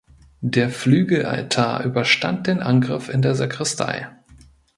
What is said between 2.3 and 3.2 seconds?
den Angriff